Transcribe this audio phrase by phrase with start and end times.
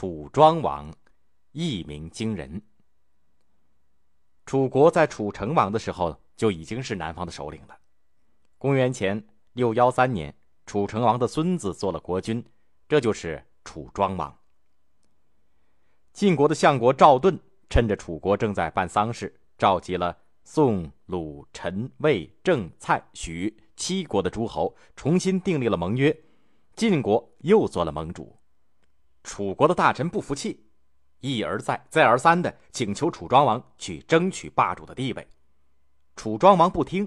[0.00, 0.90] 楚庄王，
[1.52, 2.62] 一鸣惊人。
[4.46, 7.76] 楚国在楚成王的时候就已经是南方的首领了。
[8.56, 10.34] 公元前六幺三年，
[10.64, 12.42] 楚成王的孙子做了国君，
[12.88, 14.34] 这就是楚庄王。
[16.14, 17.38] 晋国的相国赵盾
[17.68, 26.18] 趁着楚国正在办丧事，召集了宋、鲁、陈、魏、郑、蔡、许七国的诸侯，重新订立了盟约。
[26.74, 28.39] 晋国又做了盟主。
[29.22, 30.66] 楚国的大臣不服气。
[31.20, 35.28] 一而再，再而三的请求楚庄王去争取霸主的地位，
[36.16, 37.06] 楚庄王不听，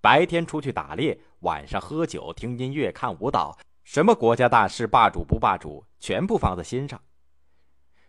[0.00, 7.00] 白天出去打猎，晚上喝酒、听音乐、看舞蹈，什么国家大事、霸主不霸主，全部放在心上。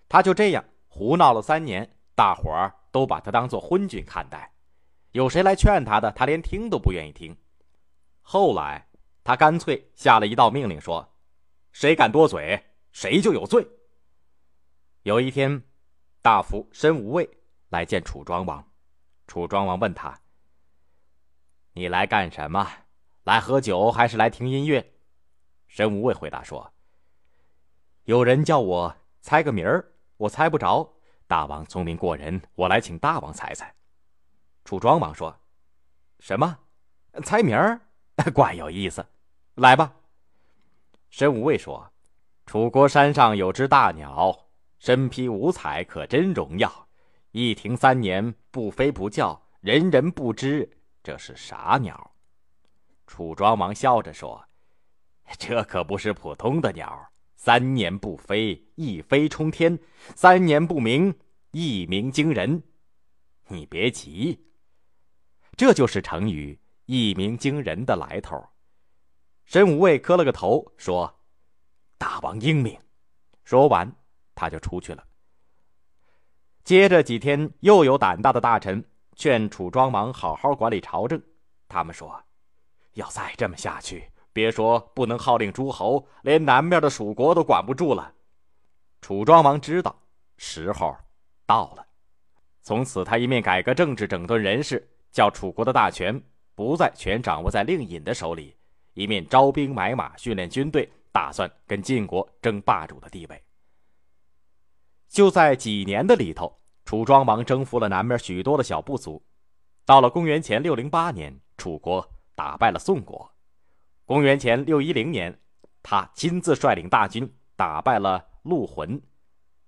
[0.10, 4.52] 他就这样胡闹了三年，大伙儿都把他当做昏君看待，
[5.12, 7.38] 有谁来劝他的，他连听都不愿意听。
[8.24, 8.88] 后来，
[9.24, 11.14] 他干脆下了一道命令，说
[11.72, 13.68] ：“谁敢多嘴，谁就有罪。”
[15.04, 15.64] 有一天，
[16.22, 17.30] 大夫申无畏
[17.70, 18.72] 来见楚庄王。
[19.26, 20.20] 楚庄王问他
[21.74, 22.68] ：“你来干什么？
[23.24, 24.94] 来喝酒还是来听音乐？”
[25.68, 26.74] 申无畏回答说
[28.06, 30.94] ：“有人叫我猜个名儿，我猜不着。
[31.28, 33.76] 大王聪明过人，我来请大王猜猜。”
[34.64, 35.38] 楚庄王说
[36.20, 36.60] ：“什么？
[37.24, 37.82] 猜名儿？
[38.34, 39.06] 怪有意思。
[39.56, 39.94] 来吧。”
[41.10, 41.92] 申无畏说
[42.48, 44.36] ：“楚国山上有只大鸟。”
[44.80, 46.88] 身披五彩，可真荣耀。
[47.32, 50.70] 一停三年，不飞不叫，人人不知
[51.04, 52.16] 这是啥鸟。
[53.06, 54.46] 楚庄王笑着说
[55.38, 59.76] ：“这可不是普通的鸟，三年不飞，一飞冲天；
[60.16, 61.14] 三年不鸣，
[61.52, 62.62] 一鸣惊人。
[63.48, 64.40] 你别急，
[65.56, 68.42] 这就是成语‘一鸣惊人’的来头。”
[69.44, 71.17] 申无畏磕了个头，说
[71.98, 72.78] ：“大王英明。”
[73.44, 73.92] 说完。
[74.40, 75.04] 他就出去了。
[76.64, 81.20] 接着几天，又有胆大的大臣劝楚庄王好好管理朝政。
[81.68, 82.24] 他们说
[82.94, 88.14] ：“要再这么下去，别说不能号令诸侯，连南面的蜀国都管不住了。”
[89.02, 90.00] 楚庄王知道
[90.38, 90.96] 时候
[91.48, 91.84] 到了，
[92.62, 96.22] 从此他一面改革政治、整顿人事，叫楚国的大权
[96.54, 98.56] 不再全掌握在令尹的手里，
[98.94, 103.44] 一面招兵买马、训练军队，打算跟晋国争霸主的地位。
[105.10, 106.56] 就在几年的里头，
[106.86, 109.20] 楚庄王征服了南面许多的小部族。
[109.84, 113.28] 到了公元前六零八年，楚国打败了宋国。
[114.06, 115.36] 公元前六一零年，
[115.82, 119.02] 他亲自率领大军打败了陆浑，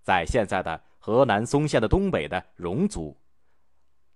[0.03, 3.19] 在现在的河南嵩县的东北的戎族。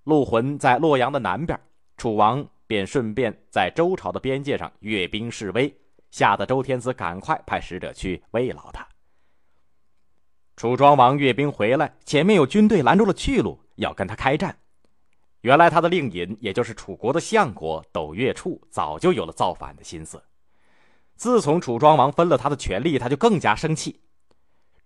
[0.04, 1.60] 陆浑在洛阳的南边，
[1.98, 5.76] 楚王便顺便在周朝的边界上阅兵示威，
[6.14, 8.88] 吓得周天子赶快派使者去慰劳他。
[10.56, 14.56] 楚庄王阅兵回来，前面有军队拦住了去路，要跟他开战。
[15.42, 20.24] 原来他的令尹，也就是楚国的相国斗月处，早就有了造反的心思。
[21.16, 24.00] 自从楚庄王分了他的权力，他就更加生气。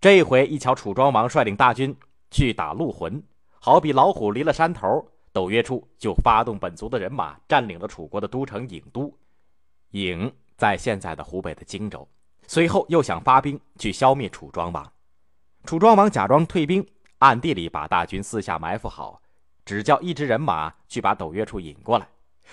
[0.00, 1.94] 这回一瞧楚庄王率领大军
[2.30, 3.22] 去打陆浑，
[3.60, 9.14] 好比老虎离了山头，斗月处就发动本族的人马，占领了楚国的都城郢都。
[9.92, 12.06] 郢在现在的湖北的荆州。
[12.46, 14.92] 随后又想发兵去消灭楚庄王。
[15.64, 16.86] 楚庄王假装退兵，
[17.18, 19.20] 暗地里把大军四下埋伏好，
[19.64, 22.08] 只叫一支人马去把斗月处引过来。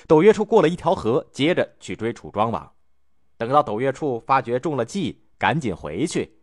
[0.07, 2.71] 斗月处过了一条河，接着去追楚庄王。
[3.38, 6.37] 等到斗月处发觉中了计，赶紧回去，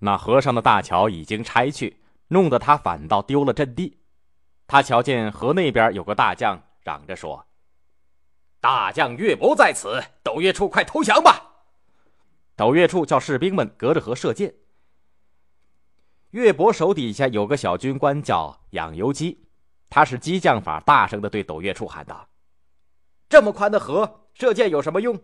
[0.00, 3.98] 那河上的大桥已经拆去，弄得他反倒丢了阵地。
[4.66, 7.45] 他瞧见河那边有个大将，嚷着说
[8.60, 11.42] ：“大将岳伯在此，斗月处快投降吧！”
[12.56, 14.54] 斗月处叫士兵们隔着河射箭。
[16.30, 19.46] 岳伯手底下有个小军官叫养由基，
[19.88, 22.28] 他是激将法，大声的对斗月处喊道
[23.28, 25.18] ：“这么宽的河，射箭有什么用？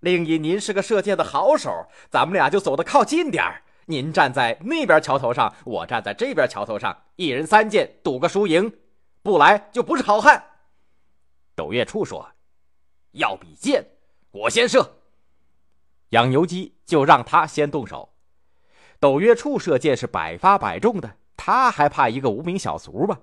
[0.00, 3.62] 令尹您是个射箭的好手，咱们俩就走得靠近点儿。
[3.86, 8.72] 您站在那边桥头上，我站在这边桥头上，一人三箭，赌个输赢。
[9.22, 10.44] 不来就不是好汉。”
[11.56, 12.30] 斗月处说
[13.12, 13.84] ：“要比箭，
[14.30, 14.98] 我先射。”
[16.10, 18.14] 养由基就让他先动手。
[19.00, 23.18] 斗月处射箭是百发百中的，他还怕一个无名小卒吗？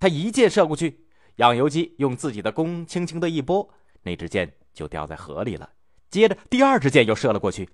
[0.00, 1.06] 他一箭射过去，
[1.36, 3.72] 养由基用自己的弓轻轻的一拨，
[4.02, 5.70] 那支箭就掉在河里了。
[6.10, 7.68] 接着第二支箭又射了过去，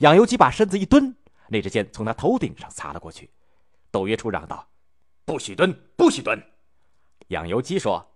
[0.00, 1.14] 养由基把身子一蹲，
[1.48, 3.30] 那支箭从他头顶上擦了过去。
[3.90, 4.66] 斗月处嚷道
[5.26, 6.42] ：“不许蹲，不许蹲！”
[7.28, 8.14] 养由基说：“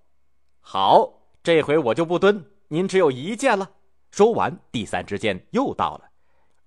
[0.61, 3.71] 好，这回我就不蹲，您只有一箭了。”
[4.13, 6.11] 说完，第三支箭又到了，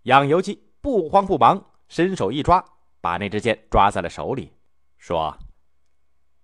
[0.04, 1.64] 养由基不慌不忙。
[1.88, 2.66] 伸手一抓，
[3.00, 4.52] 把那支箭抓在了手里，
[4.98, 5.38] 说：“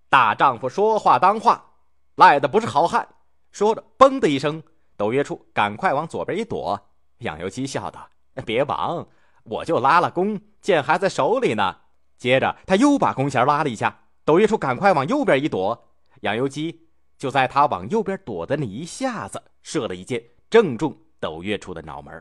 [0.08, 1.72] 大丈夫说话当话，
[2.14, 3.06] 赖的不是好汉。”
[3.50, 4.62] 说着，嘣的一声，
[4.96, 6.80] 斗月处赶快往左边一躲。
[7.18, 8.08] 养由基笑道
[8.46, 9.08] ：“别忙，
[9.42, 11.78] 我就拉了弓，箭还在手里呢。”
[12.16, 15.88] 接着他又把弓弦拉了一下，斗月处赶快往右边一躲。
[16.20, 16.81] 养由基
[17.22, 20.20] 就在他往右边躲的那一下子，射了一箭，
[20.50, 22.20] 正中斗月处的脑门。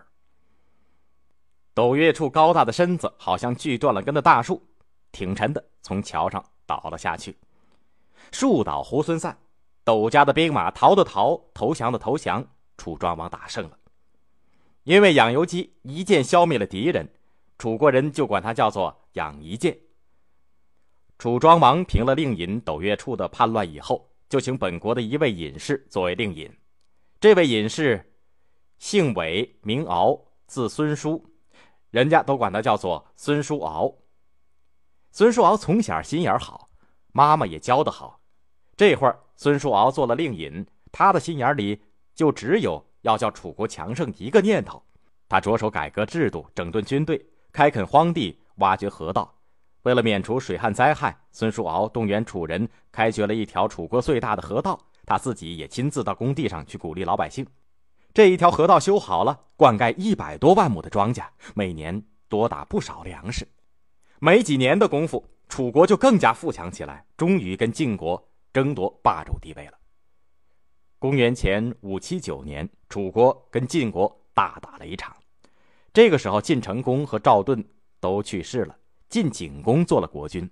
[1.73, 4.61] 斗月处高大的身子好像锯断了根的大树，
[5.11, 7.35] 挺沉的从桥上倒了下去。
[8.31, 9.35] 树倒猢狲散，
[9.83, 12.45] 斗家的兵马逃的逃，投降的投降，
[12.77, 13.79] 楚庄王打胜了。
[14.83, 17.11] 因为养由基一箭消灭了敌人，
[17.57, 19.75] 楚国人就管他叫做养一箭。
[21.17, 26.49] 楚庄王平了令尹斗月处的叛乱以后，就请本国的一位隐士作为令尹。
[27.19, 28.13] 这位隐士
[28.79, 30.17] 姓韦，名敖，
[30.47, 31.21] 字孙叔。
[31.89, 33.93] 人家都管他叫做孙叔敖。
[35.11, 36.69] 孙叔敖从小心眼好，
[37.11, 38.21] 妈妈也教得好。
[38.77, 41.83] 这会儿孙叔敖做了令尹，他的心眼里
[42.15, 44.81] 就只有要叫楚国强盛一个念头。
[45.27, 49.40] 他着手改革制度，整顿军队，开垦荒地，挖掘河道。
[49.83, 54.79] 为了免除水旱灾害，孙叔敖动员楚人开掘了一条楚国最大的河道。
[55.05, 57.45] 他自己也亲自到工地上去鼓励老百姓。
[58.13, 61.25] 这一条河道修好了，灌溉一百多万亩的庄稼，
[61.55, 63.47] 每年多打不少粮食。
[64.19, 68.23] 没几年的功夫，楚国就更加富强起来，终于跟晋国
[68.53, 69.73] 争夺霸主地位了。
[70.99, 75.15] 公元前五七九年，楚国跟晋国大打了一场。
[75.91, 77.65] 这个时候，晋成公和赵盾
[77.99, 78.75] 都去世了，
[79.11, 80.49] 晋景公做了国君。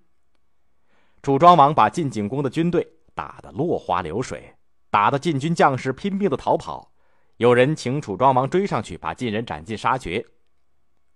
[1.23, 2.85] 楚庄王把晋景公的军队
[3.15, 4.53] 打得落花流水，
[4.91, 6.91] 打得晋军将士拼命的逃跑。
[7.37, 10.25] 有人请楚庄王追上去，把晋人斩尽杀绝。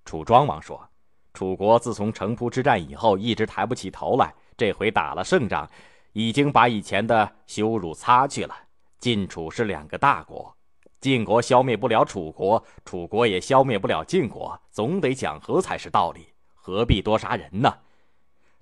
[0.06, 0.90] 楚庄王说
[1.36, 4.34] ：“楚国自从城濮之战以后，一直抬不起头来。
[4.56, 5.69] 这回打了胜仗，
[6.13, 8.56] 已经把以前的羞辱擦去了。
[9.00, 10.56] 晋楚是两个大国，
[11.01, 16.32] 晋国消灭不了楚国，楚国也消灭不了晋国，总得讲和才是道理。
[16.63, 17.77] 何必多杀人呢？”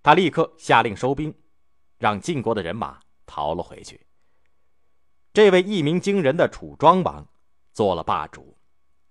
[0.01, 1.31] 他立刻下令收兵，
[1.99, 4.01] 让晋国的人马逃了回去。
[5.31, 7.25] 这位一鸣惊人的楚庄王。
[7.73, 8.57] 做了霸主，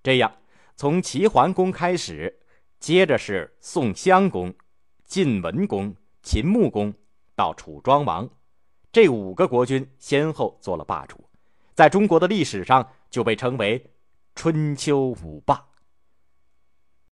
[0.02, 0.30] 这样
[0.76, 2.40] 从齐桓公开始，
[2.78, 4.54] 接着是宋襄公、
[5.06, 6.92] 晋文公、秦穆公
[7.34, 8.28] 到楚庄王，
[8.92, 11.24] 这五个国君先后做了霸主，
[11.74, 13.82] 在中国的历史上就被称为
[14.34, 15.69] 春秋五霸。